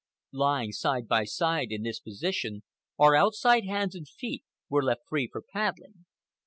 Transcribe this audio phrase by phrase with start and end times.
[0.33, 2.63] Lying side by side in this position,
[2.97, 6.07] our outside hands and feet were left free for paddling.